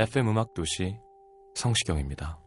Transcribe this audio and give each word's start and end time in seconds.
FM 0.00 0.28
음악 0.28 0.54
도시 0.54 0.96
성시경입니다. 1.54 2.38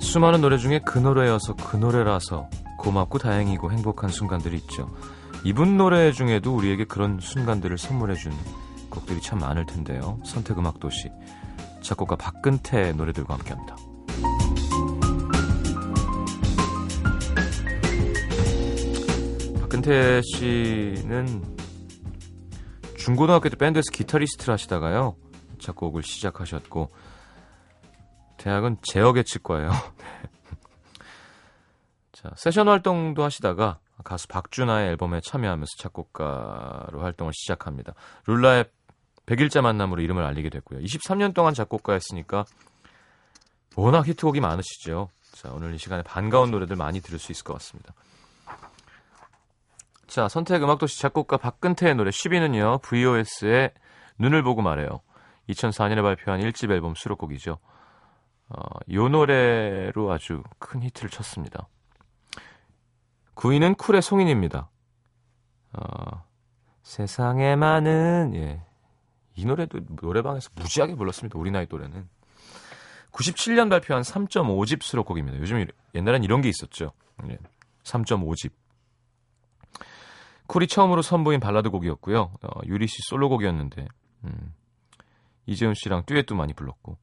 수많은 0.00 0.40
노래 0.40 0.56
중에 0.56 0.78
그 0.86 1.00
노래여서 1.00 1.56
그 1.56 1.76
노래라서 1.76 2.48
고맙고 2.78 3.18
다행이고 3.18 3.72
행복한 3.72 4.08
순간들이 4.08 4.56
있죠. 4.58 4.88
이분 5.42 5.76
노래 5.76 6.12
중에도 6.12 6.54
우리에게 6.54 6.84
그런 6.84 7.18
순간들을 7.18 7.76
선물해준 7.76 8.30
곡들이 8.88 9.20
참 9.20 9.40
많을 9.40 9.66
텐데요. 9.66 10.20
선택 10.24 10.56
음악 10.58 10.78
도시 10.78 11.10
작곡가 11.80 12.14
박근태 12.14 12.92
노래들과 12.92 13.34
함께합니다. 13.34 13.83
근태 19.74 20.22
씨는 20.22 21.56
중고등학교 22.96 23.48
때 23.48 23.56
밴드에서 23.56 23.90
기타리스트를 23.92 24.52
하시다가요. 24.52 25.16
작곡을 25.58 26.04
시작하셨고 26.04 26.92
대학은 28.36 28.76
제어계측과예요. 28.82 29.70
자, 32.12 32.30
세션 32.36 32.68
활동도 32.68 33.24
하시다가 33.24 33.80
가수 34.04 34.28
박준하의 34.28 34.90
앨범에 34.90 35.20
참여하면서 35.24 35.70
작곡가로 35.78 37.00
활동을 37.00 37.32
시작합니다. 37.34 37.94
룰라의 38.28 38.66
100일자 39.26 39.60
만남으로 39.60 40.02
이름을 40.02 40.22
알리게 40.22 40.50
됐고요. 40.50 40.78
23년 40.82 41.34
동안 41.34 41.52
작곡가였으니까 41.52 42.44
워낙 43.74 44.06
히트곡이 44.06 44.38
많으시죠. 44.38 45.08
자, 45.32 45.50
오늘 45.52 45.74
이 45.74 45.78
시간에 45.78 46.04
반가운 46.04 46.52
노래들 46.52 46.76
많이 46.76 47.00
들을 47.00 47.18
수 47.18 47.32
있을 47.32 47.42
것 47.42 47.54
같습니다. 47.54 47.92
자, 50.14 50.28
선택 50.28 50.62
음악도시 50.62 51.00
작곡가 51.00 51.36
박근태의 51.36 51.96
노래 51.96 52.10
10위는요. 52.10 52.82
VOS의 52.82 53.72
눈을 54.20 54.44
보고 54.44 54.62
말해요. 54.62 55.00
2004년에 55.48 56.02
발표한 56.02 56.40
1집 56.40 56.70
앨범 56.70 56.94
수록곡이죠. 56.94 57.58
어, 58.48 58.56
이 58.86 58.96
노래로 58.96 60.12
아주 60.12 60.44
큰 60.60 60.84
히트를 60.84 61.10
쳤습니다. 61.10 61.66
9위는 63.34 63.76
쿨의 63.76 64.02
송인입니다. 64.02 64.70
어, 65.72 66.24
세상에 66.84 67.56
많은 67.56 68.34
예. 68.36 68.62
이 69.34 69.44
노래도 69.44 69.80
노래방에서 70.00 70.48
무지하게 70.54 70.94
불렀습니다. 70.94 71.36
우리 71.40 71.50
나이 71.50 71.66
또래는. 71.66 72.08
97년 73.10 73.68
발표한 73.68 74.04
3.5집 74.04 74.80
수록곡입니다. 74.80 75.40
요즘 75.40 75.66
옛날엔 75.92 76.22
이런 76.22 76.40
게 76.40 76.48
있었죠. 76.48 76.92
예. 77.28 77.38
3.5집. 77.82 78.52
쿨이 80.46 80.66
처음으로 80.66 81.02
선보인 81.02 81.40
발라드 81.40 81.70
곡이었고요. 81.70 82.20
어, 82.42 82.60
유리 82.66 82.86
씨 82.86 82.96
솔로곡이었는데 83.08 83.86
음, 84.24 84.54
이재훈 85.46 85.74
씨랑 85.74 86.04
듀엣도 86.06 86.34
많이 86.34 86.52
불렀고 86.52 86.98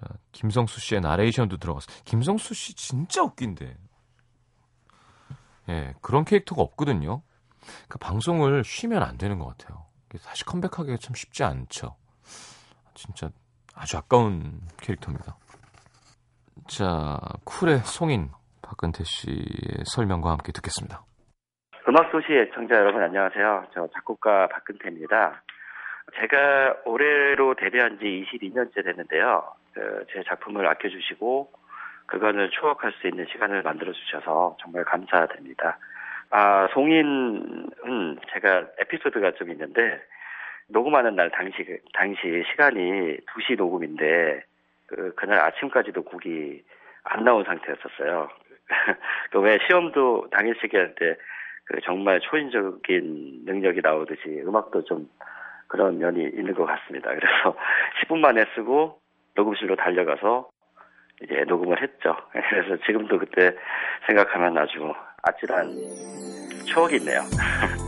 자, 0.00 0.08
김성수 0.32 0.80
씨의 0.80 1.00
나레이션도 1.00 1.56
들어갔어요. 1.58 1.96
김성수 2.04 2.54
씨 2.54 2.74
진짜 2.74 3.22
웃긴데. 3.22 3.76
예, 5.70 5.94
그런 6.02 6.24
캐릭터가 6.24 6.62
없거든요. 6.62 7.22
그 7.88 7.98
방송을 7.98 8.64
쉬면 8.64 9.02
안 9.02 9.16
되는 9.16 9.38
것 9.38 9.46
같아요. 9.46 9.86
다시 10.22 10.44
컴백하기가 10.44 10.98
참 10.98 11.14
쉽지 11.14 11.42
않죠. 11.42 11.96
진짜 12.94 13.30
아주 13.74 13.96
아까운 13.96 14.60
캐릭터입니다. 14.76 15.36
자, 16.68 17.18
쿨의 17.44 17.80
송인 17.84 18.30
박근태 18.62 19.02
씨의 19.04 19.84
설명과 19.86 20.30
함께 20.30 20.52
듣겠습니다. 20.52 21.04
음악도시의 21.94 22.50
청자 22.54 22.74
여러분 22.74 23.00
안녕하세요. 23.04 23.66
저 23.72 23.86
작곡가 23.94 24.48
박근태입니다. 24.48 25.42
제가 26.16 26.78
올해로 26.86 27.54
데뷔한 27.54 28.00
지 28.00 28.26
22년째 28.32 28.84
됐는데요. 28.84 29.44
그 29.74 30.04
제 30.12 30.24
작품을 30.26 30.66
아껴주시고 30.66 31.52
그간을 32.06 32.50
추억할 32.50 32.92
수 32.94 33.06
있는 33.06 33.26
시간을 33.30 33.62
만들어 33.62 33.92
주셔서 33.92 34.56
정말 34.60 34.82
감사드립니다. 34.84 35.78
아, 36.30 36.66
송인은 36.72 38.18
제가 38.32 38.66
에피소드가 38.80 39.32
좀 39.34 39.50
있는데 39.50 40.02
녹음하는 40.66 41.14
날 41.14 41.30
당시 41.30 41.64
당시 41.92 42.42
시간이 42.50 43.18
2시 43.18 43.56
녹음인데 43.56 44.42
그 44.88 45.14
그날 45.14 45.38
아침까지도 45.38 46.02
곡이 46.02 46.60
안 47.04 47.22
나온 47.22 47.44
상태였었어요. 47.44 48.30
그 49.30 49.38
왜 49.38 49.58
시험도 49.68 50.30
당일치기 50.32 50.76
할때 50.76 51.16
그 51.64 51.80
정말 51.84 52.20
초인적인 52.20 53.42
능력이 53.44 53.80
나오듯이 53.82 54.42
음악도 54.46 54.84
좀 54.84 55.08
그런 55.68 55.98
면이 55.98 56.22
있는 56.22 56.54
것 56.54 56.66
같습니다. 56.66 57.10
그래서 57.10 57.56
10분 58.04 58.18
만에 58.18 58.44
쓰고 58.54 58.98
녹음실로 59.34 59.76
달려가서 59.76 60.48
이제 61.22 61.44
녹음을 61.46 61.80
했죠. 61.80 62.16
그래서 62.32 62.76
지금도 62.84 63.18
그때 63.18 63.56
생각하면 64.06 64.56
아주 64.58 64.92
아찔한 65.22 65.72
추억이 66.66 66.96
있네요. 66.96 67.20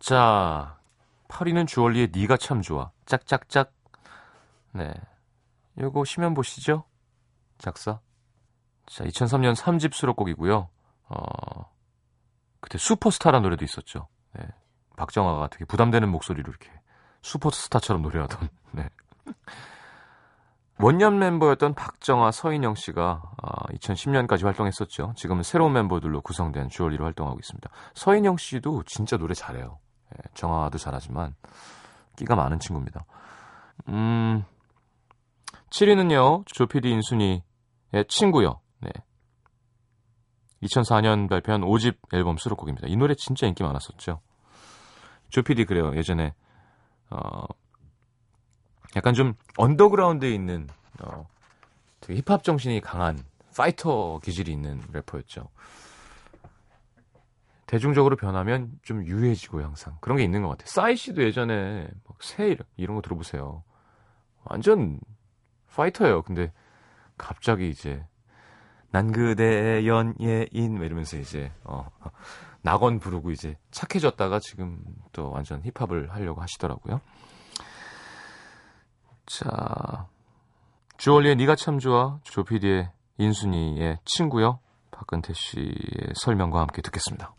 자, 0.00 0.78
파리는 1.28 1.66
주얼리의 1.66 2.10
니가 2.12 2.36
참 2.36 2.62
좋아. 2.62 2.90
짝짝짝. 3.04 3.72
네. 4.72 4.92
요거 5.78 6.04
시면 6.04 6.34
보시죠. 6.34 6.84
작사. 7.58 8.00
자, 8.86 9.04
2003년 9.04 9.54
3집 9.54 9.94
수록곡이고요. 9.94 10.68
어, 11.08 11.70
그때 12.60 12.78
슈퍼스타라는 12.78 13.42
노래도 13.42 13.64
있었죠. 13.64 14.08
네. 14.34 14.48
박정아가 14.96 15.48
되게 15.48 15.64
부담되는 15.66 16.08
목소리로 16.08 16.50
이렇게 16.50 16.70
슈퍼스타처럼 17.22 18.02
노래하던. 18.02 18.48
네. 18.72 18.88
원년 20.78 21.18
멤버였던 21.18 21.74
박정아, 21.74 22.30
서인영 22.30 22.74
씨가 22.74 23.22
아, 23.42 23.66
2010년까지 23.74 24.44
활동했었죠. 24.44 25.12
지금은 25.14 25.42
새로운 25.42 25.74
멤버들로 25.74 26.22
구성된 26.22 26.70
주얼리로 26.70 27.04
활동하고 27.04 27.38
있습니다. 27.38 27.68
서인영 27.94 28.38
씨도 28.38 28.84
진짜 28.84 29.18
노래 29.18 29.34
잘해요. 29.34 29.78
예, 30.14 30.28
정아도 30.34 30.78
잘하지만 30.78 31.34
끼가 32.16 32.34
많은 32.36 32.58
친구입니다. 32.58 33.04
음, 33.88 34.44
7위는요. 35.70 36.44
조피디 36.46 36.90
인순이의 36.90 37.42
친구요. 38.08 38.60
네. 38.80 38.90
2004년 40.62 41.28
발표한 41.28 41.62
5집 41.62 41.96
앨범 42.12 42.36
수록곡입니다. 42.36 42.88
이 42.88 42.96
노래 42.96 43.14
진짜 43.14 43.46
인기 43.46 43.62
많았었죠. 43.62 44.20
조피디 45.30 45.64
그래요. 45.64 45.96
예전에 45.96 46.34
어 47.10 47.44
약간 48.96 49.14
좀 49.14 49.34
언더그라운드에 49.56 50.30
있는 50.30 50.66
어 51.02 51.26
힙합 52.06 52.42
정신이 52.42 52.80
강한 52.80 53.18
파이터 53.56 54.20
기질이 54.22 54.52
있는 54.52 54.82
래퍼였죠. 54.92 55.48
대중적으로 57.70 58.16
변하면 58.16 58.72
좀 58.82 59.06
유해지고 59.06 59.62
항상 59.62 59.96
그런 60.00 60.18
게 60.18 60.24
있는 60.24 60.42
것 60.42 60.48
같아요. 60.48 60.66
싸이 60.66 60.96
씨도 60.96 61.22
예전에 61.22 61.86
새 62.18 62.56
이런 62.76 62.96
거 62.96 63.00
들어보세요. 63.00 63.62
완전 64.42 64.98
파이터예요. 65.72 66.22
근데 66.22 66.52
갑자기 67.16 67.68
이제 67.68 68.04
난 68.90 69.12
그대의 69.12 69.86
연예인 69.86 70.82
이러면서 70.82 71.16
이제 71.16 71.52
어 71.62 71.86
낙원 72.62 72.98
부르고 72.98 73.30
이제 73.30 73.56
착해졌다가 73.70 74.40
지금 74.40 74.82
또 75.12 75.30
완전 75.30 75.62
힙합을 75.62 76.10
하려고 76.10 76.42
하시더라고요. 76.42 77.00
자 79.26 80.08
주얼리의 80.96 81.36
네가 81.36 81.54
참 81.54 81.78
좋아 81.78 82.18
조피디의 82.24 82.90
인순이의 83.18 84.00
친구요 84.04 84.58
박근태 84.90 85.34
씨의 85.34 86.14
설명과 86.16 86.58
함께 86.58 86.82
듣겠습니다. 86.82 87.32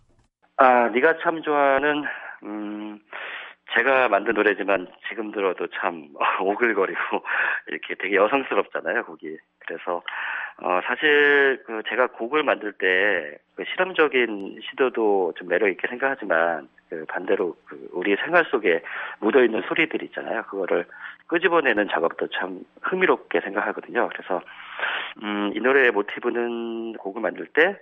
아 0.62 0.90
네가 0.90 1.18
참 1.24 1.42
좋아는 1.42 2.04
음 2.44 3.00
제가 3.74 4.10
만든 4.10 4.36
노래지만 4.36 4.88
지금 5.10 5.32
들어도 5.32 5.66
참 5.70 6.10
오글거리고 6.40 7.00
이렇게 7.68 7.96
되게 7.96 8.16
여성스럽잖아요 8.16 9.06
곡이. 9.06 9.38
그래서 9.58 10.04
어 10.62 10.80
사실 10.86 11.64
그 11.66 11.82
제가 11.90 12.08
곡을 12.08 12.44
만들 12.44 12.74
때 12.74 13.42
그 13.62 13.66
실험적인 13.70 14.60
시도도 14.70 15.34
좀 15.38 15.48
매력 15.48 15.70
있게 15.70 15.88
생각하지만 15.88 16.68
그 16.90 17.06
반대로 17.08 17.56
그 17.66 17.90
우리 17.92 18.16
생활 18.16 18.44
속에 18.46 18.82
묻어 19.20 19.44
있는 19.44 19.62
소리들 19.68 20.02
있잖아요. 20.04 20.44
그거를 20.44 20.86
끄집어내는 21.28 21.88
작업도 21.90 22.28
참 22.28 22.62
흥미롭게 22.82 23.42
생각하거든요. 23.42 24.10
그래서 24.10 24.42
음이 25.22 25.60
노래의 25.60 25.92
모티브는 25.92 26.94
곡을 26.94 27.22
만들 27.22 27.46
때 27.48 27.78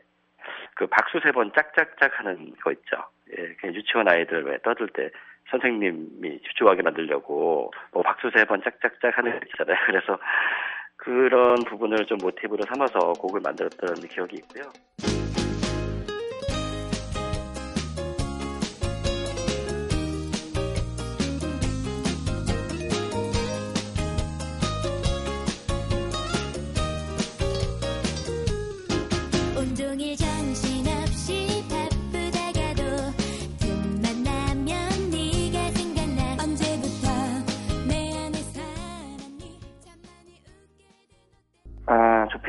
그 0.76 0.88
박수 0.88 1.20
세 1.24 1.32
번 1.32 1.52
짝짝짝 1.54 2.20
하는 2.20 2.54
거 2.64 2.72
있죠 2.72 2.98
예, 3.38 3.54
그 3.62 3.68
유치원 3.74 4.08
아이들 4.10 4.44
왜 4.46 4.58
떠들 4.64 4.88
때 4.90 5.10
선생님이 5.50 6.42
집중하게 6.44 6.82
만들려고 6.84 7.72
뭐 7.92 8.04
박수 8.04 8.30
세 8.36 8.46
번 8.46 8.62
짝짝짝 8.64 9.18
하는 9.18 9.32
거 9.32 9.40
있잖아요. 9.48 9.78
그래서 9.88 10.18
그런 10.98 11.56
부분을 11.68 12.06
좀 12.06 12.18
모티브로 12.22 12.64
삼아서 12.74 13.14
곡을 13.14 13.42
만들었던 13.42 13.96
기억이 14.10 14.36
있고요. 14.38 14.72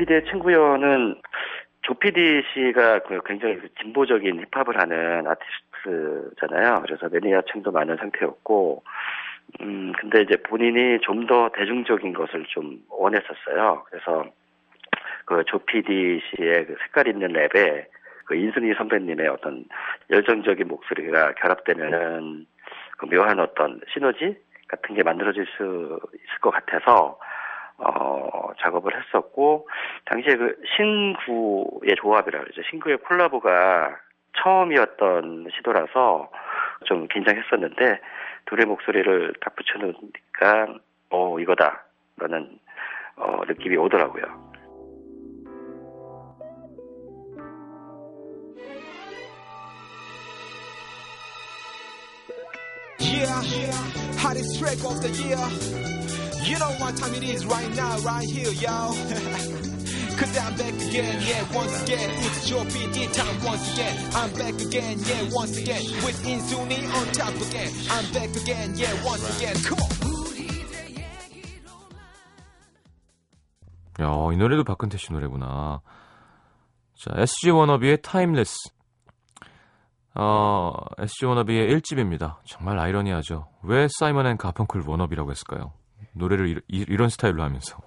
조피디의 0.01 0.25
친구여는 0.25 1.15
조피디 1.83 2.43
씨가 2.53 2.99
그 2.99 3.19
굉장히 3.25 3.57
그 3.57 3.69
진보적인 3.81 4.45
힙합을 4.51 4.79
하는 4.79 5.25
아티스트잖아요. 5.27 6.81
그래서 6.85 7.09
매니아층도 7.09 7.71
많은 7.71 7.97
상태였고, 7.97 8.83
음, 9.61 9.91
근데 9.99 10.21
이제 10.21 10.37
본인이 10.37 10.99
좀 11.01 11.27
더 11.27 11.49
대중적인 11.49 12.13
것을 12.13 12.45
좀 12.49 12.79
원했었어요. 12.89 13.83
그래서 13.89 14.25
그 15.25 15.43
조피디 15.45 16.21
씨의 16.29 16.65
그 16.65 16.75
색깔 16.81 17.07
있는 17.07 17.33
랩에 17.33 17.85
그 18.25 18.35
인순이 18.35 18.73
선배님의 18.73 19.27
어떤 19.27 19.65
열정적인 20.09 20.67
목소리가 20.67 21.33
결합되면은 21.35 22.45
그 22.97 23.05
묘한 23.05 23.39
어떤 23.39 23.79
시너지 23.93 24.35
같은 24.67 24.95
게 24.95 25.03
만들어질 25.03 25.45
수 25.57 25.99
있을 26.13 26.39
것 26.41 26.51
같아서 26.51 27.19
어, 27.83 28.49
작업을 28.61 28.93
했었고, 28.95 29.67
당시에 30.05 30.35
그 30.35 30.55
신구의 30.75 31.95
조합이라 31.97 32.39
그러죠. 32.39 32.61
신구의 32.69 32.97
콜라보가 32.97 33.97
처음이었던 34.41 35.49
시도라서 35.55 36.29
좀 36.85 37.07
긴장했었는데, 37.07 37.99
둘의 38.45 38.65
목소리를 38.65 39.33
딱 39.41 39.55
붙여놓으니까, 39.55 40.79
어, 41.09 41.39
이거다. 41.39 41.83
라는, 42.17 42.59
어, 43.17 43.41
느낌이 43.47 43.77
오더라고요. 43.77 44.51
Yeah, 52.99 53.41
hottest. 54.17 56.00
You 56.43 56.57
know 56.57 56.71
what 56.79 56.97
time 56.97 57.13
it 57.13 57.23
is 57.23 57.45
right 57.45 57.69
now, 57.75 57.97
right 57.99 58.27
here, 58.27 58.51
y'all. 58.51 58.93
Cause 60.17 60.37
I'm 60.37 60.55
back 60.57 60.73
again, 60.73 61.17
yeah, 61.21 61.43
once 61.55 61.83
again. 61.83 62.09
It's 62.25 62.49
your 62.49 62.63
PD 62.65 63.11
time 63.13 63.43
once 63.45 63.73
again. 63.73 63.95
I'm 64.13 64.31
back 64.33 64.59
again, 64.61 64.97
yeah, 65.05 65.29
once 65.31 65.57
again. 65.57 65.81
With 66.05 66.21
Insuni 66.25 66.81
on 66.93 67.07
top 67.13 67.35
again. 67.47 67.71
I'm 67.89 68.05
back 68.13 68.35
again, 68.35 68.73
yeah, 68.75 68.93
once 69.05 69.25
again. 69.37 69.55
Come 69.63 69.79
on. 69.79 70.11
야, 73.99 74.33
이 74.33 74.37
노래도 74.37 74.63
박근태 74.63 74.97
씨 74.97 75.13
노래구나. 75.13 75.81
자, 76.95 77.11
SG 77.15 77.51
워너비의 77.51 78.01
타임레스. 78.01 78.55
어, 80.15 80.73
SG 80.97 81.25
워너비의 81.25 81.71
1집입니다. 81.75 82.37
정말 82.45 82.79
아이러니하죠. 82.79 83.47
왜 83.63 83.87
사이먼 83.99 84.25
앤 84.25 84.37
가펑클 84.37 84.83
워너비라고 84.87 85.29
했을까요? 85.31 85.73
노래를 86.13 86.61
이런 86.67 87.09
스타일로 87.09 87.43
하면서. 87.43 87.77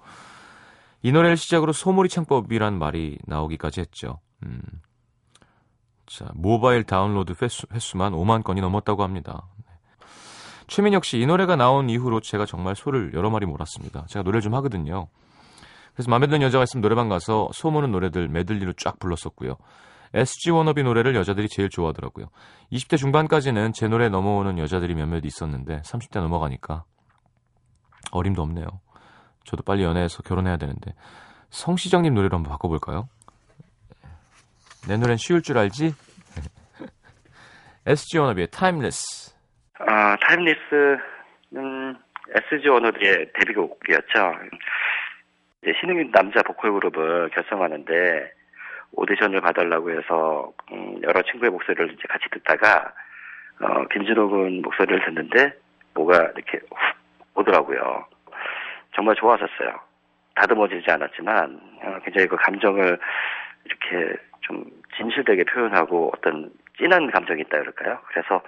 이 1.01 1.11
노래를 1.11 1.37
시작으로 1.37 1.71
소몰이 1.71 2.09
창법이란 2.09 2.79
말이 2.79 3.19
나오기까지 3.25 3.81
했죠. 3.81 4.19
음. 4.43 4.61
자, 6.05 6.29
모바일 6.33 6.83
다운로드 6.83 7.33
횟수, 7.41 7.67
횟수만 7.71 8.13
5만 8.13 8.43
건이 8.43 8.61
넘었다고 8.61 9.03
합니다. 9.03 9.47
네. 9.57 9.73
최민혁 10.67 11.05
씨, 11.05 11.19
이 11.19 11.25
노래가 11.25 11.55
나온 11.55 11.89
이후로 11.89 12.21
제가 12.21 12.45
정말 12.45 12.75
소를 12.75 13.11
여러 13.13 13.29
마리 13.29 13.45
몰았습니다. 13.45 14.05
제가 14.07 14.23
노래를 14.23 14.41
좀 14.41 14.53
하거든요. 14.55 15.07
그래서 15.93 16.09
마음에 16.09 16.27
드는 16.27 16.41
여자가 16.41 16.63
있으면 16.63 16.81
노래방 16.81 17.09
가서 17.09 17.49
소모는 17.53 17.91
노래들 17.91 18.27
메들리로 18.27 18.73
쫙 18.73 18.99
불렀었고요. 18.99 19.57
SG 20.13 20.51
워너비 20.51 20.83
노래를 20.83 21.15
여자들이 21.15 21.49
제일 21.49 21.69
좋아하더라고요. 21.69 22.27
20대 22.71 22.97
중반까지는 22.97 23.73
제 23.73 23.87
노래 23.87 24.09
넘어오는 24.09 24.57
여자들이 24.59 24.93
몇몇 24.95 25.25
있었는데 25.25 25.81
30대 25.81 26.19
넘어가니까 26.21 26.83
어림도 28.11 28.41
없네요. 28.41 28.65
저도 29.45 29.63
빨리 29.63 29.83
연애해서 29.83 30.23
결혼해야 30.23 30.57
되는데 30.57 30.93
성시경님 31.49 32.13
노래로 32.13 32.35
한번 32.37 32.51
바꿔볼까요? 32.51 33.07
내 34.87 34.97
노래는 34.97 35.17
쉬울 35.17 35.41
줄 35.41 35.57
알지? 35.57 35.93
SG 37.85 38.17
워너비의 38.17 38.47
Timeless 38.51 39.33
아, 39.79 40.15
Timeless는 40.17 41.97
SG 42.29 42.67
워너비의 42.69 43.31
데뷔곡이었죠. 43.33 44.33
이제 45.61 45.73
신흥 45.79 46.11
남자 46.11 46.41
보컬 46.43 46.73
그룹을 46.73 47.29
결성하는데 47.29 48.31
오디션을 48.93 49.41
봐달라고 49.41 49.91
해서 49.91 50.53
음, 50.71 51.01
여러 51.03 51.21
친구의 51.23 51.51
목소리를 51.51 51.93
이제 51.93 52.03
같이 52.07 52.25
듣다가 52.31 52.93
어, 53.59 53.87
김진호 53.87 54.29
군 54.29 54.61
목소리를 54.61 55.05
듣는데 55.05 55.53
뭐가 55.93 56.17
이렇게 56.35 56.59
훅 56.69 56.94
오더라고요. 57.35 58.05
정말 58.95 59.15
좋았었어요. 59.15 59.79
다듬어지지 60.35 60.89
않았지만 60.89 61.59
어, 61.83 61.99
굉장히 62.03 62.27
그 62.27 62.35
감정을 62.37 62.99
이렇게 63.65 64.21
좀 64.41 64.65
진실되게 64.97 65.43
표현하고 65.45 66.11
어떤 66.15 66.51
진한 66.77 67.09
감정이 67.11 67.41
있다 67.41 67.59
그럴까요? 67.59 67.99
그래서 68.07 68.41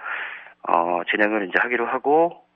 어, 0.62 1.00
진행을 1.10 1.48
이제 1.48 1.58
하기로 1.58 1.86
하고 1.86 2.48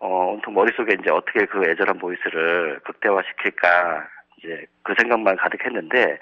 어, 0.00 0.32
온통 0.32 0.54
머릿속에 0.54 0.96
이제 0.98 1.10
어떻게 1.10 1.44
그 1.44 1.62
애절한 1.62 1.98
voice를 1.98 2.80
극대화시킬까, 2.84 4.08
이제 4.38 4.66
그 4.82 4.94
생각만 4.98 5.36
가득했는데, 5.36 6.18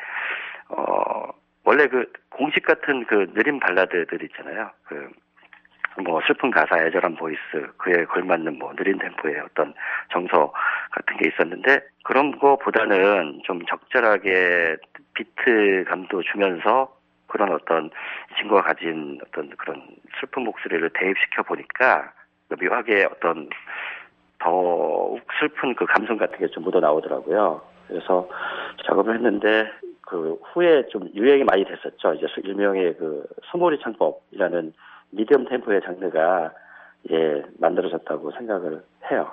어, 0.70 1.28
원래 1.64 1.86
그 1.86 2.12
공식 2.28 2.64
같은 2.64 3.06
그 3.06 3.32
느린 3.34 3.60
발라드들 3.60 4.22
있잖아요. 4.24 4.70
그, 4.84 5.08
뭐 6.04 6.20
슬픈 6.26 6.50
가사, 6.50 6.78
애절한 6.86 7.16
voice, 7.16 7.40
그에 7.76 8.04
걸맞는 8.04 8.58
뭐 8.58 8.72
느린 8.76 8.98
템포의 8.98 9.40
어떤 9.40 9.74
정서 10.12 10.52
같은 10.92 11.16
게 11.16 11.28
있었는데, 11.28 11.80
그런 12.04 12.38
거보다는 12.38 13.40
좀 13.44 13.64
적절하게 13.66 14.76
비트감도 15.14 16.22
주면서, 16.22 16.96
그런 17.26 17.52
어떤 17.52 17.86
이 17.86 18.34
친구가 18.38 18.62
가진 18.62 19.18
어떤 19.26 19.50
그런 19.50 19.82
슬픈 20.18 20.44
목소리를 20.44 20.88
대입시켜 20.94 21.42
보니까 21.42 22.12
묘하게 22.58 23.04
어떤 23.04 23.50
더욱 24.38 25.20
슬픈 25.38 25.74
그 25.74 25.84
감성 25.84 26.16
같은 26.16 26.38
게 26.38 26.46
좀 26.48 26.62
묻어 26.64 26.80
나오더라고요. 26.80 27.60
그래서 27.88 28.28
작업을 28.86 29.14
했는데 29.16 29.70
그 30.02 30.38
후에 30.52 30.86
좀 30.88 31.10
유행이 31.14 31.44
많이 31.44 31.64
됐었죠. 31.64 32.14
이제 32.14 32.26
수- 32.28 32.40
일명의 32.40 32.94
그 32.96 33.26
소몰이 33.50 33.78
창법이라는 33.82 34.72
미디엄 35.10 35.46
템포의 35.46 35.80
장르가 35.84 36.52
예 37.10 37.42
만들어졌다고 37.58 38.32
생각을 38.32 38.84
해요. 39.10 39.28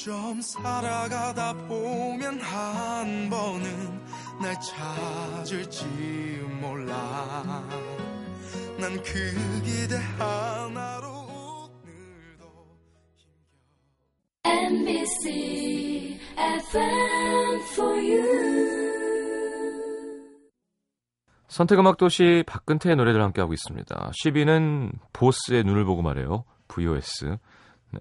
어쩜 0.00 0.40
살아가다 0.40 1.52
보면 1.68 2.40
한 2.40 3.28
번은 3.28 4.09
날 4.40 4.54
찾을지 4.60 5.84
몰라 6.60 7.64
난 8.78 8.96
그 9.02 9.12
기대 9.62 9.96
하나로 10.18 11.08
오늘도 11.68 12.44
MBC 14.44 16.18
FM 16.36 17.60
for 17.72 17.98
you. 17.98 18.50
선택음악 21.48 21.98
도시 21.98 22.42
박근태의 22.46 22.96
노래들 22.96 23.22
함께하고 23.22 23.52
있습니다. 23.52 24.10
10위는 24.24 24.92
보스의 25.12 25.64
눈을 25.64 25.84
보고 25.84 26.00
말해요. 26.00 26.44
VOS. 26.68 27.36
네. 27.90 28.00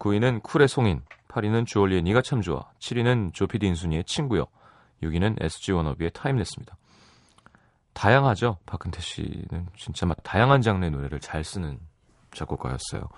9위는 0.00 0.42
쿨의 0.42 0.66
송인. 0.66 1.02
8위는 1.28 1.66
주얼리의 1.66 2.02
니가 2.02 2.22
참 2.22 2.40
좋아. 2.40 2.70
7위는 2.80 3.34
조피디 3.34 3.66
인순이의 3.66 4.04
친구요. 4.04 4.46
6위는 5.02 5.42
SG 5.42 5.72
워너비의 5.72 6.10
Timeless입니다. 6.12 6.76
다양하죠. 7.92 8.58
박근태 8.66 9.00
씨는 9.00 9.68
진짜 9.76 10.06
막 10.06 10.22
다양한 10.22 10.60
장르의 10.62 10.90
노래를 10.92 11.20
잘 11.20 11.42
쓰는 11.42 11.80
작곡가였어요. 12.32 13.08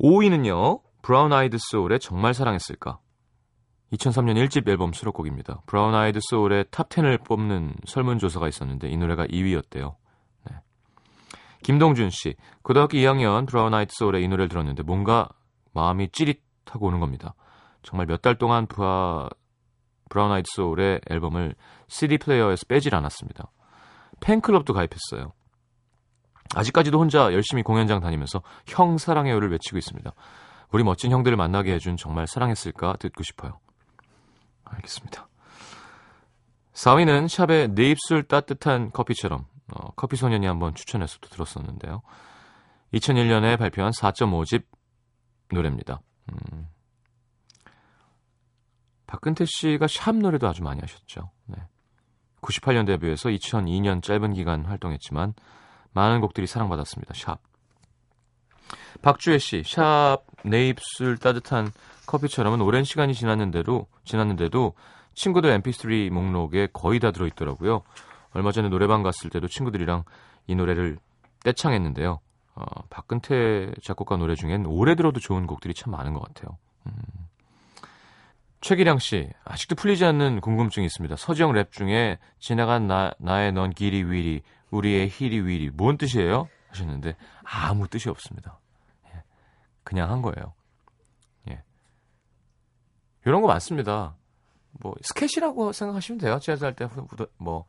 5위는요. 0.00 0.82
브라운 1.02 1.32
아이드 1.32 1.56
소울의 1.70 2.00
정말 2.00 2.34
사랑했을까. 2.34 2.98
2003년 3.92 4.36
1집 4.46 4.68
앨범 4.68 4.92
수록곡입니다. 4.92 5.62
브라운 5.66 5.94
아이드 5.94 6.20
소울의 6.22 6.66
top 6.70 6.88
10을 6.88 7.24
뽑는 7.24 7.74
설문조사가 7.86 8.48
있었는데 8.48 8.88
이 8.88 8.96
노래가 8.96 9.26
2위였대요. 9.26 9.96
네. 10.48 10.56
김동준 11.62 12.10
씨, 12.10 12.34
고등학교 12.62 12.96
2학년 12.98 13.46
브라운 13.46 13.74
아이드 13.74 13.92
소울의 13.94 14.22
이 14.24 14.28
노래를 14.28 14.48
들었는데 14.48 14.82
뭔가 14.84 15.28
마음이 15.72 16.10
찌릿하고 16.10 16.86
오는 16.86 17.00
겁니다. 17.00 17.34
정말 17.82 18.06
몇 18.06 18.22
달 18.22 18.36
동안 18.38 18.66
브라, 18.66 19.28
브라운 20.10 20.30
아이드 20.32 20.46
소울의 20.54 21.00
앨범을 21.08 21.54
CD 21.88 22.18
플레이어에서 22.18 22.66
빼질 22.68 22.94
않았습니다. 22.94 23.50
팬클럽도 24.20 24.74
가입했어요. 24.74 25.32
아직까지도 26.54 26.98
혼자 26.98 27.32
열심히 27.32 27.62
공연장 27.62 28.00
다니면서 28.00 28.42
형 28.66 28.98
사랑해요를 28.98 29.50
외치고 29.50 29.78
있습니다. 29.78 30.12
우리 30.72 30.84
멋진 30.84 31.10
형들을 31.10 31.36
만나게 31.36 31.72
해준 31.72 31.96
정말 31.96 32.26
사랑했을까 32.26 32.96
듣고 32.98 33.22
싶어요. 33.22 33.58
알겠습니다. 34.64 35.28
4위는 36.74 37.28
샵의 37.28 37.68
내 37.74 37.90
입술 37.90 38.22
따뜻한 38.24 38.90
커피처럼 38.92 39.46
어, 39.74 39.90
커피 39.96 40.16
소년이 40.16 40.46
한번 40.46 40.74
추천해서 40.74 41.18
도 41.18 41.28
들었었는데요. 41.28 42.02
2001년에 42.94 43.58
발표한 43.58 43.92
4.5집 43.92 44.64
노래입니다. 45.52 46.00
음. 46.32 46.68
박근태 49.10 49.44
씨가 49.44 49.88
샵 49.88 50.14
노래도 50.14 50.46
아주 50.46 50.62
많이 50.62 50.80
하셨죠. 50.80 51.30
네. 51.46 51.56
98년 52.42 52.86
데뷔해서 52.86 53.28
2002년 53.28 54.04
짧은 54.04 54.34
기간 54.34 54.64
활동했지만 54.64 55.34
많은 55.92 56.20
곡들이 56.20 56.46
사랑받았습니다. 56.46 57.12
샵. 57.16 57.40
박주혜 59.02 59.38
씨, 59.38 59.64
샵 59.66 60.18
내 60.44 60.68
입술 60.68 61.18
따뜻한 61.18 61.72
커피처럼은 62.06 62.60
오랜 62.60 62.84
시간이 62.84 63.14
지났는데도 63.14 63.88
지났는데도 64.04 64.74
친구들 65.14 65.60
MP3 65.60 66.10
목록에 66.10 66.68
거의 66.72 67.00
다 67.00 67.10
들어 67.10 67.26
있더라고요. 67.26 67.82
얼마 68.32 68.52
전에 68.52 68.68
노래방 68.68 69.02
갔을 69.02 69.28
때도 69.28 69.48
친구들이랑 69.48 70.04
이 70.46 70.54
노래를 70.54 70.98
떼창했는데요. 71.42 72.20
어, 72.54 72.64
박근태 72.90 73.72
작곡가 73.82 74.16
노래 74.16 74.36
중엔 74.36 74.66
오래 74.66 74.94
들어도 74.94 75.18
좋은 75.18 75.48
곡들이 75.48 75.74
참 75.74 75.90
많은 75.90 76.14
것 76.14 76.22
같아요. 76.22 76.56
음. 76.86 76.92
최기량 78.60 78.98
씨, 78.98 79.30
아직도 79.44 79.74
풀리지 79.74 80.04
않는 80.04 80.40
궁금증이 80.40 80.84
있습니다. 80.86 81.16
서지영 81.16 81.52
랩 81.52 81.72
중에 81.72 82.18
지나간 82.38 82.86
나, 82.86 83.12
나의 83.18 83.52
넌 83.52 83.70
길이 83.70 84.02
위리, 84.02 84.42
우리의 84.70 85.08
히리 85.08 85.40
위리, 85.46 85.70
뭔 85.70 85.96
뜻이에요? 85.96 86.48
하셨는데 86.68 87.16
아무 87.42 87.88
뜻이 87.88 88.08
없습니다. 88.08 88.58
예, 89.06 89.22
그냥 89.82 90.10
한 90.10 90.22
거예요. 90.22 90.54
예. 91.48 91.62
이런 93.26 93.40
거 93.42 93.48
많습니다. 93.48 94.14
뭐 94.72 94.94
스케치라고 95.02 95.72
생각하시면 95.72 96.18
돼요. 96.18 96.38
재즈 96.38 96.64
할때 96.64 96.88
뭐 97.38 97.66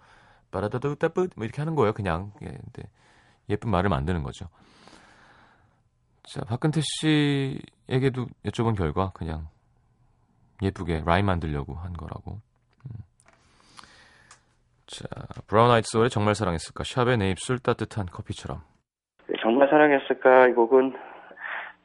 빠라다다다뿌 0.52 1.30
뭐 1.36 1.46
이렇게 1.46 1.62
하는 1.62 1.76
거예요. 1.76 1.94
그냥 1.94 2.32
예, 2.44 2.48
근데 2.48 2.90
예쁜 3.50 3.72
말을 3.72 3.90
만드는 3.90 4.24
거죠. 4.24 4.48
자 6.24 6.42
박근태 6.42 6.82
씨에게도 6.84 8.28
여쭤본 8.46 8.78
결과 8.78 9.12
그냥 9.14 9.50
예쁘게 10.62 11.04
라임 11.06 11.26
만들려고 11.26 11.74
한 11.74 11.94
거라고. 11.94 12.40
음. 12.86 13.02
자 14.86 15.06
브라운 15.48 15.72
아이트 15.72 15.88
소울의 15.90 16.10
정말 16.10 16.36
사랑했을까 16.36 16.84
샵의 16.84 17.18
내 17.18 17.32
입술 17.32 17.60
따뜻한 17.60 18.08
커피처럼. 18.08 18.62
정말 19.42 19.70
사랑했을까 19.70 20.48
이 20.48 20.54
곡은 20.54 20.96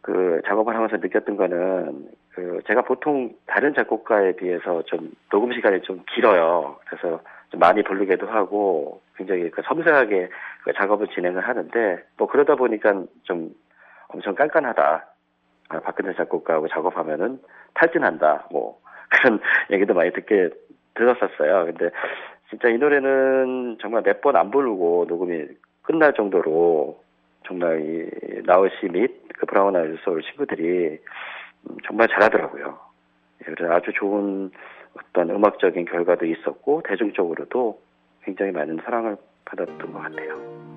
그 0.03 0.41
작업을 0.47 0.75
하면서 0.75 0.97
느꼈던 0.97 1.37
거는 1.37 2.09
그 2.31 2.61
제가 2.69 2.83
보통 2.83 3.35
다른 3.47 3.75
작곡가에 3.75 4.37
비해서 4.37 4.83
좀 4.83 5.11
녹음 5.31 5.53
시간이 5.53 5.83
좀 5.83 6.05
길어요. 6.15 6.79
그래서 6.87 7.21
좀 7.49 7.61
많이 7.61 7.83
부르기도 7.83 8.29
하고 8.29 9.01
굉장히 9.17 9.51
그 9.51 9.63
섬세하게 9.63 10.29
그 10.65 10.73
작업을 10.75 11.09
진행을 11.09 11.49
하는데 11.49 12.05
뭐 12.19 12.29
그러다 12.29 12.55
보니까 12.57 13.05
좀 13.23 13.51
엄청 14.09 14.35
깐깐하다. 14.35 15.07
아, 15.69 15.81
박근혜 15.81 16.15
작곡가하고 16.15 16.69
작업하면은 16.69 17.41
탈진한다. 17.75 18.49
뭐 18.51 18.81
그런 19.11 19.41
얘기도 19.71 19.95
많이 19.95 20.13
듣게 20.13 20.51
들었었어요. 20.95 21.67
근데 21.67 21.91
진짜 22.51 22.69
이 22.69 22.79
노래는 22.79 23.79
정말 23.81 24.03
몇 24.03 24.21
번 24.21 24.37
안 24.37 24.51
부르고 24.51 25.07
녹음이 25.09 25.47
끝날 25.83 26.13
정도로 26.15 27.01
정말 27.47 27.81
이 27.81 28.43
나우 28.45 28.69
씨및 28.81 29.29
그 29.39 29.47
브라운 29.47 29.77
아이드 29.77 29.97
소울 30.05 30.23
친구들이 30.23 30.99
음, 31.69 31.77
정말 31.87 32.09
잘하더라고요. 32.09 32.79
예, 33.43 33.53
그래서 33.53 33.73
아주 33.73 33.93
좋은 33.95 34.51
어떤 34.99 35.31
음악적인 35.31 35.85
결과도 35.85 36.25
있었고 36.27 36.83
대중적으로도 36.89 37.81
굉장히 38.23 38.53
많은 38.53 38.81
사랑을 38.85 39.17
받았던 39.45 39.93
것 39.93 39.99
같아요. 40.01 40.76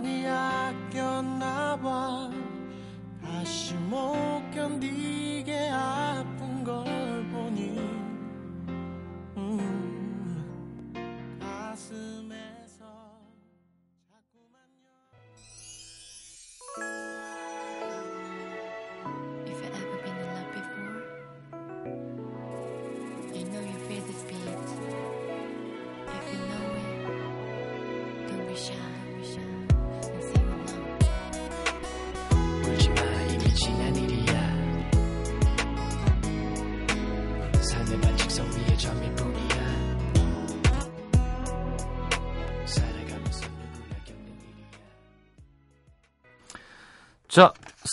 Maria. 0.00 0.69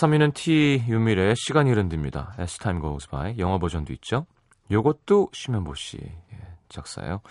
3위는 0.02 0.34
T 0.36 0.84
유밀의 0.88 1.36
시간 1.36 1.66
이른듭니다. 1.66 2.36
As 2.40 2.60
Time 2.60 2.82
Goes 2.82 3.10
By 3.10 3.40
영화 3.40 3.58
버전도 3.58 3.94
있죠. 3.94 4.28
요것도 4.70 5.30
심현보 5.34 5.74
씨 5.74 5.98
예, 5.98 6.38
작사예요. 6.70 7.22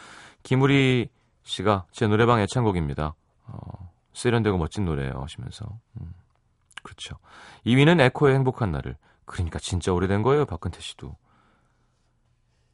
김우리 0.43 1.09
씨가 1.45 1.87
제 1.93 2.09
노래방 2.09 2.41
애창곡입니다. 2.41 3.15
어, 3.45 3.93
세련되고 4.15 4.59
멋진 4.59 4.85
노래예요 4.85 5.21
하시면서 5.21 5.79
음, 6.01 6.13
그렇죠. 6.83 7.17
2위는 7.67 8.01
에코의 8.01 8.35
행복한 8.35 8.73
날을 8.73 8.97
그러니까 9.27 9.61
진짜 9.61 9.93
오래된 9.93 10.23
거예요 10.23 10.45
박근태 10.45 10.81
씨도 10.81 11.17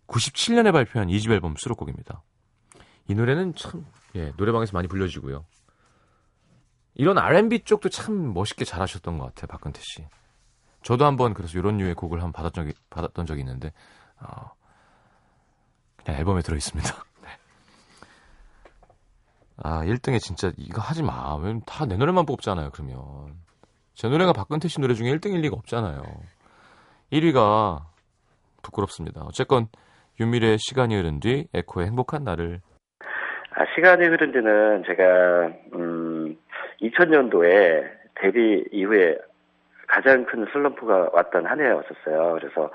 97년에 0.07 0.73
발표한 0.73 1.09
2집 1.09 1.33
앨범 1.33 1.55
수록곡입니다. 1.57 2.23
이 3.09 3.15
노래는 3.15 3.57
참 3.57 3.85
예, 4.15 4.33
노래방에서 4.39 4.73
많이 4.73 4.89
불려지고요. 4.89 5.45
이런 6.95 7.19
R&B 7.19 7.61
쪽도 7.61 7.89
참 7.89 8.35
멋있게 8.35 8.65
잘하셨던 8.65 9.19
것 9.19 9.27
같아요, 9.27 9.47
박근태 9.49 9.81
씨. 9.83 10.05
저도 10.83 11.05
한번 11.07 11.33
그래서 11.33 11.59
이런 11.59 11.79
류의 11.79 11.95
곡을 11.95 12.19
한번 12.19 12.33
받았던 12.33 12.65
적이, 12.65 12.77
받았던 12.91 13.27
적이 13.27 13.41
있는데, 13.41 13.73
어, 14.21 14.51
그냥 16.05 16.21
앨범에 16.21 16.43
들어있습니다. 16.43 16.91
네. 17.23 17.29
아, 19.59 19.85
1등에 19.85 20.21
진짜 20.21 20.53
이거 20.57 20.81
하지 20.81 21.03
마. 21.03 21.37
왜다내 21.37 21.97
노래만 21.97 22.27
뽑잖아요, 22.27 22.71
그러면. 22.71 23.37
제 23.95 24.09
노래가 24.09 24.33
박근태 24.33 24.69
씨 24.69 24.81
노래 24.81 24.95
중에 24.95 25.11
1등일 25.13 25.41
리가 25.43 25.57
없잖아요. 25.57 26.03
1위가 27.13 27.83
부끄럽습니다. 28.63 29.23
어쨌건 29.23 29.69
윤미래의 30.19 30.59
시간이 30.59 30.97
흐른 30.97 31.21
뒤 31.21 31.47
에코의 31.53 31.87
행복한 31.87 32.25
날을 32.25 32.61
아, 33.55 33.65
시간이 33.75 34.07
흐른 34.07 34.33
뒤는 34.33 34.83
제가 34.87 35.05
음, 35.75 36.12
2000년도에 36.83 37.89
데뷔 38.17 38.65
이후에 38.73 39.17
가장 39.87 40.25
큰 40.25 40.47
슬럼프가 40.53 41.11
왔던 41.13 41.47
한 41.47 41.61
해였었어요. 41.61 42.39
그래서 42.41 42.71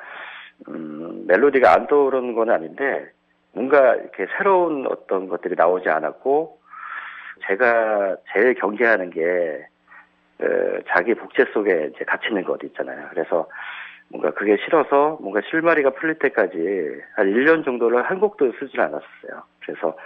음, 0.68 1.26
멜로디가 1.28 1.74
안 1.74 1.88
떠오르는 1.88 2.34
건 2.34 2.50
아닌데 2.50 3.12
뭔가 3.54 3.96
이렇게 3.96 4.28
새로운 4.38 4.86
어떤 4.88 5.28
것들이 5.28 5.56
나오지 5.56 5.90
않았고 5.90 6.60
제가 7.48 8.18
제일 8.34 8.54
경계하는 8.56 9.10
게 9.10 9.66
어, 10.40 10.46
자기 10.90 11.16
복제 11.16 11.46
속에 11.54 11.92
이제 11.94 12.06
갇히는 12.06 12.44
것 12.44 12.64
있잖아요. 12.64 13.08
그래서 13.10 13.48
뭔가 14.10 14.32
그게 14.32 14.58
싫어서 14.58 15.18
뭔가 15.20 15.42
실마리가 15.50 15.92
풀릴 15.92 16.20
때까지 16.20 16.58
한 17.16 17.28
1년 17.28 17.66
정도를 17.66 18.04
한 18.04 18.20
곡도 18.20 18.54
쓰질 18.60 18.80
않았어요. 18.80 19.44
그래서 19.62 19.98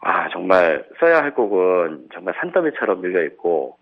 아 0.00 0.28
정말 0.30 0.84
써야 1.00 1.22
할 1.22 1.34
곡은 1.34 2.08
정말 2.12 2.34
산더미처럼 2.38 3.00
밀려 3.00 3.22
있고 3.24 3.76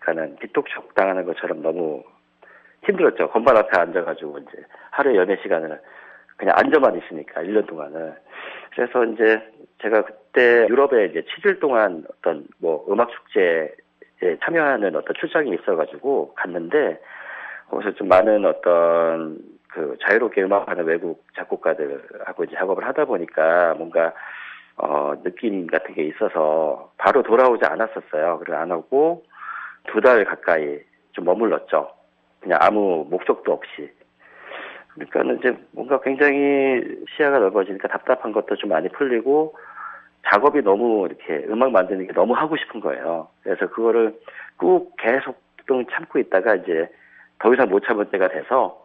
그러니까는 0.00 0.36
뒤톡촉 0.40 0.94
당하는 0.94 1.24
것처럼 1.24 1.62
너무 1.62 2.02
힘들었죠. 2.84 3.28
건반 3.30 3.56
앞에 3.56 3.78
앉아가지고 3.78 4.38
이제 4.38 4.64
하루에 4.90 5.16
연애 5.16 5.36
시간을 5.42 5.80
그냥 6.36 6.54
앉아만 6.56 6.96
있으니까 6.96 7.42
1년 7.42 7.66
동안은 7.66 8.14
그래서 8.74 9.04
이제 9.04 9.42
제가 9.82 10.02
그때 10.04 10.66
유럽에 10.68 11.06
이제 11.06 11.22
7일 11.22 11.60
동안 11.60 12.04
어떤 12.10 12.46
뭐 12.58 12.86
음악 12.88 13.10
축제에 13.10 13.68
참여하는 14.42 14.94
어떤 14.96 15.14
출장이 15.18 15.50
있어가지고 15.54 16.34
갔는데 16.34 17.00
거기서 17.68 17.92
좀 17.94 18.08
많은 18.08 18.46
어떤 18.46 19.38
그 19.68 19.96
자유롭게 20.00 20.42
음악하는 20.42 20.84
외국 20.84 21.24
작곡가들하고 21.36 22.44
이제 22.44 22.56
작업을 22.56 22.86
하다 22.86 23.04
보니까 23.04 23.74
뭔가 23.74 24.14
어 24.78 25.14
느낌 25.22 25.66
같은 25.66 25.94
게 25.94 26.04
있어서 26.04 26.90
바로 26.98 27.22
돌아오지 27.22 27.64
않았었어요. 27.64 28.38
그래 28.44 28.56
안 28.56 28.70
하고 28.70 29.24
두 29.88 30.00
달 30.00 30.24
가까이 30.24 30.78
좀 31.12 31.24
머물렀죠. 31.24 31.90
그냥 32.40 32.58
아무 32.62 33.06
목적도 33.10 33.52
없이. 33.52 33.90
그러니까는 34.94 35.38
이제 35.38 35.56
뭔가 35.72 36.00
굉장히 36.00 36.82
시야가 37.16 37.38
넓어지니까 37.38 37.88
답답한 37.88 38.32
것도 38.32 38.56
좀 38.56 38.70
많이 38.70 38.88
풀리고 38.88 39.54
작업이 40.26 40.62
너무 40.62 41.06
이렇게 41.06 41.46
음악 41.48 41.70
만드는 41.72 42.06
게 42.06 42.12
너무 42.12 42.34
하고 42.34 42.56
싶은 42.56 42.80
거예요. 42.80 43.28
그래서 43.42 43.68
그거를 43.68 44.18
꾹 44.56 44.94
계속 44.98 45.40
좀 45.66 45.84
참고 45.86 46.18
있다가 46.18 46.56
이제 46.56 46.88
더 47.38 47.52
이상 47.54 47.68
못 47.68 47.80
참을 47.84 48.06
때가 48.10 48.28
돼서 48.28 48.84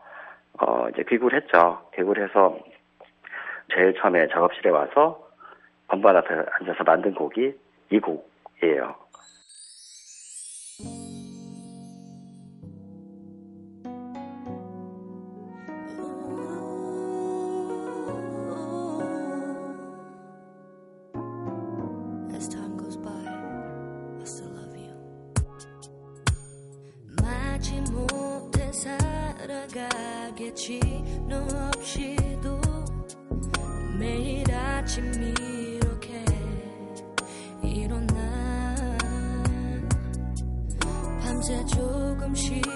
어 0.60 0.88
이제 0.94 1.04
귀국을 1.08 1.36
했죠. 1.36 1.82
귀국을 1.96 2.24
해서 2.24 2.58
제일 3.74 3.94
처음에 3.96 4.28
작업실에 4.28 4.70
와서 4.70 5.23
건반 5.88 6.16
앞에 6.18 6.34
앉아서 6.34 6.84
만든 6.84 7.14
곡이 7.14 7.54
이 7.92 8.00
곡이에요. 8.00 9.04
너 31.28 31.40
없이도 31.76 32.62
매일 33.98 34.50
아침 34.52 35.04
이 35.22 35.43
조 42.34 42.73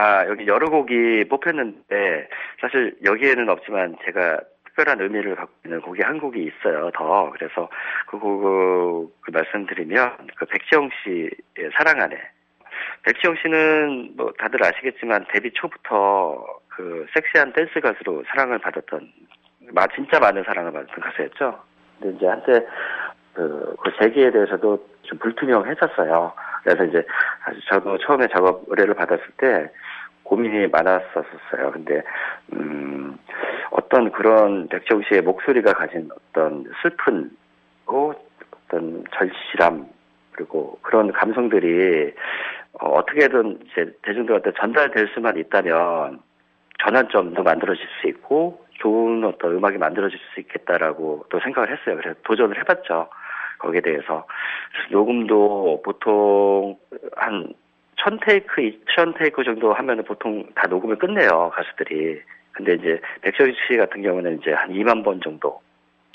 아, 0.00 0.26
여기 0.28 0.46
여러 0.46 0.70
곡이 0.70 1.24
뽑혔는데, 1.28 2.26
사실 2.58 2.96
여기에는 3.04 3.50
없지만 3.50 3.96
제가 4.06 4.40
특별한 4.64 4.98
의미를 4.98 5.36
갖고 5.36 5.52
있는 5.62 5.82
곡이 5.82 6.00
한 6.02 6.18
곡이 6.18 6.42
있어요, 6.42 6.90
더. 6.94 7.30
그래서 7.32 7.68
그 8.06 8.18
곡을 8.18 9.08
그 9.20 9.30
말씀드리면, 9.30 10.28
그 10.36 10.46
백지영 10.46 10.88
씨의 11.04 11.30
사랑하네. 11.76 12.16
백지영 13.02 13.36
씨는 13.42 14.12
뭐 14.16 14.32
다들 14.38 14.64
아시겠지만 14.64 15.26
데뷔 15.34 15.50
초부터 15.52 16.46
그 16.68 17.06
섹시한 17.12 17.52
댄스 17.52 17.78
가수로 17.80 18.24
사랑을 18.28 18.58
받았던, 18.58 19.06
마, 19.72 19.86
진짜 19.88 20.18
많은 20.18 20.42
사랑을 20.44 20.72
받았던 20.72 20.98
가수였죠. 20.98 21.62
근데 22.00 22.16
이제 22.16 22.26
한때 22.26 22.66
그, 23.40 23.74
그 23.82 23.90
재기에 23.98 24.30
대해서도 24.32 24.86
좀 25.02 25.18
불투명했었어요. 25.18 26.32
그래서 26.62 26.84
이제 26.84 27.02
저도 27.70 27.96
처음에 27.98 28.28
작업 28.28 28.64
의뢰를 28.66 28.92
받았을 28.92 29.24
때 29.38 29.70
고민이 30.24 30.66
많았었어요. 30.66 31.70
근데 31.72 32.02
음, 32.52 33.18
어떤 33.70 34.12
그런 34.12 34.68
백정 34.68 35.02
씨의 35.08 35.22
목소리가 35.22 35.72
가진 35.72 36.10
어떤 36.14 36.70
슬픈 36.82 37.30
고 37.86 38.14
어떤 38.66 39.04
절실함 39.14 39.86
그리고 40.32 40.78
그런 40.82 41.10
감성들이 41.10 42.12
어, 42.74 42.90
어떻게든 42.90 43.60
이제 43.64 43.90
대중들한테 44.02 44.52
전달될 44.60 45.08
수만 45.14 45.38
있다면 45.38 46.20
전환점도 46.84 47.42
만들어질 47.42 47.86
수 48.00 48.08
있고 48.08 48.64
좋은 48.80 49.24
어떤 49.24 49.56
음악이 49.56 49.78
만들어질 49.78 50.18
수 50.32 50.40
있겠다라고 50.40 51.24
또 51.30 51.40
생각을 51.40 51.70
했어요. 51.70 51.96
그래서 51.96 52.18
도전을 52.22 52.58
해봤죠. 52.58 53.08
거기에 53.60 53.80
대해서. 53.80 54.26
녹음도 54.90 55.80
보통 55.84 56.76
한 57.16 57.54
천 58.02 58.18
테이크, 58.20 58.62
이천 58.62 59.14
테이크 59.14 59.44
정도 59.44 59.72
하면은 59.74 60.04
보통 60.04 60.46
다 60.54 60.66
녹음을 60.66 60.96
끝내요, 60.96 61.50
가수들이. 61.54 62.20
근데 62.52 62.74
이제 62.74 63.00
백철 63.20 63.54
씨 63.54 63.76
같은 63.76 64.02
경우는 64.02 64.38
이제 64.40 64.52
한 64.52 64.70
2만 64.70 65.04
번 65.04 65.20
정도 65.20 65.60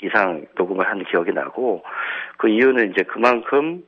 이상 0.02 0.44
녹음을 0.56 0.86
한 0.86 1.02
기억이 1.04 1.32
나고 1.32 1.82
그 2.36 2.48
이유는 2.48 2.90
이제 2.90 3.02
그만큼 3.02 3.82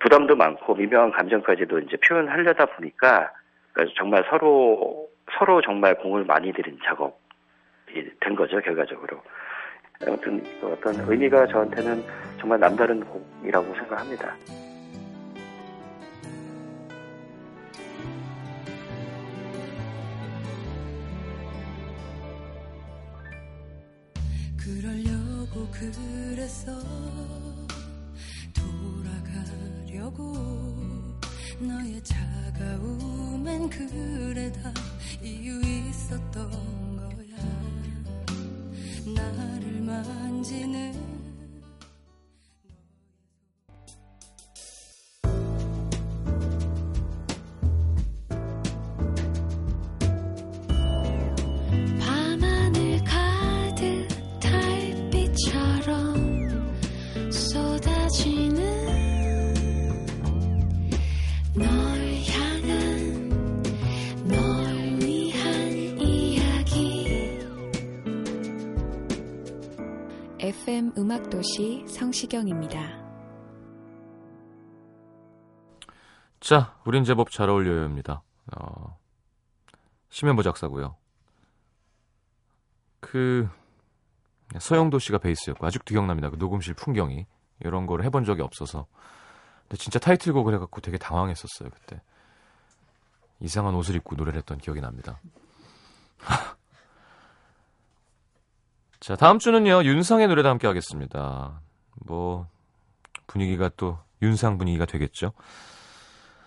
부담도 0.00 0.36
많고 0.36 0.74
미묘한 0.74 1.12
감정까지도 1.12 1.80
이제 1.80 1.96
표현하려다 1.96 2.66
보니까 2.66 3.32
그러니까 3.72 3.94
정말 3.96 4.24
서로 4.28 5.08
서로 5.38 5.62
정말 5.62 5.94
공을 5.96 6.24
많이 6.24 6.52
들인 6.52 6.78
작업이 6.84 7.14
된 8.20 8.34
거죠 8.34 8.60
결과적으로. 8.60 9.22
아무튼 10.06 10.42
그 10.60 10.72
어떤 10.72 10.94
의미가 11.10 11.48
저한테는 11.48 12.04
정말 12.38 12.60
남다른 12.60 13.04
곡이라고 13.04 13.74
생각합니다. 13.74 14.36
그러려고 24.56 25.66
그랬어 25.72 26.72
돌아가려고 28.54 30.32
너의 31.58 32.00
차가움엔 32.04 33.68
그래 33.70 34.52
다 34.52 34.72
이유 35.22 35.58
있었던 35.60 36.87
지는 40.48 41.07
FM 70.40 70.92
음악도시 70.96 71.84
성시경입니다. 71.88 72.78
자, 76.38 76.78
우린 76.86 77.02
제법 77.02 77.32
잘 77.32 77.50
어울려요입니다. 77.50 78.22
어, 78.56 78.96
심현보 80.10 80.44
작사고요. 80.44 80.94
그 83.00 83.48
서영도 84.60 85.00
씨가 85.00 85.18
베이스였고 85.18 85.66
아직도 85.66 85.92
기억납니다. 85.92 86.30
그 86.30 86.36
녹음실 86.36 86.74
풍경이 86.74 87.26
이런 87.58 87.86
걸 87.86 88.04
해본 88.04 88.24
적이 88.24 88.42
없어서. 88.42 88.86
근데 89.62 89.76
진짜 89.76 89.98
타이틀곡을 89.98 90.54
해갖고 90.54 90.80
되게 90.80 90.98
당황했었어요 90.98 91.68
그때. 91.70 92.00
이상한 93.40 93.74
옷을 93.74 93.96
입고 93.96 94.14
노래를 94.14 94.38
했던 94.38 94.58
기억이 94.58 94.80
납니다. 94.80 95.20
자, 99.00 99.14
다음 99.16 99.38
주는요 99.38 99.84
윤상의 99.84 100.28
노래도 100.28 100.48
함께 100.48 100.66
하겠습니다. 100.66 101.60
뭐 102.04 102.48
분위기가 103.26 103.70
또 103.76 103.98
윤상 104.22 104.58
분위기가 104.58 104.86
되겠죠. 104.86 105.32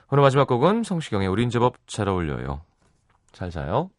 오늘 0.10 0.24
마지막 0.24 0.48
곡은 0.48 0.84
성시경의 0.84 1.30
우린 1.30 1.50
제법 1.50 1.76
잘 1.88 2.10
어울려요. 2.10 2.62
잘 3.32 3.50
자요. 3.50 3.90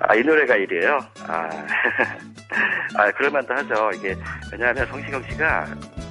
아, 0.00 0.14
이 0.16 0.22
노래가 0.22 0.56
이래요? 0.56 0.98
아, 1.28 1.48
아 2.96 3.10
그럴만도 3.12 3.54
하죠. 3.54 3.90
이게, 3.94 4.16
왜냐하면 4.50 4.86
성시경 4.86 5.22
씨가 5.30 5.66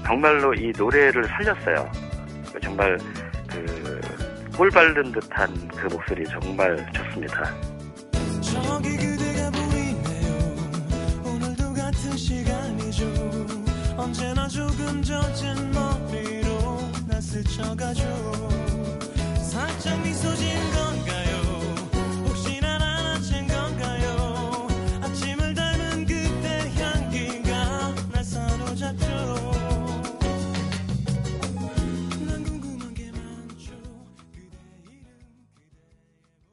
정말로 0.05 0.53
이 0.53 0.71
노래를 0.77 1.25
살렸어요. 1.25 1.91
정말 2.61 2.97
그, 3.49 4.01
꿀 4.55 4.69
바른 4.69 5.11
듯한 5.11 5.67
그 5.69 5.87
목소리 5.87 6.23
정말 6.25 6.89
좋습니다. 6.93 7.43
같은 12.09 12.17
시간이죠. 12.17 13.05
언제나 13.97 14.47
조금 14.47 15.01
젖은 15.03 15.71
머리로 15.71 16.79
나 17.07 17.21
스쳐가죠. 17.21 18.03
살짝 19.41 20.01
미소 20.01 20.33